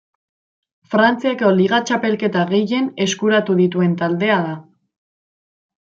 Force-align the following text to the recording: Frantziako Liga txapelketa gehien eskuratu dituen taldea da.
Frantziako 0.93 1.51
Liga 1.59 1.79
txapelketa 1.91 2.47
gehien 2.55 2.89
eskuratu 3.07 3.59
dituen 3.63 3.97
taldea 4.03 4.41
da. 4.51 4.61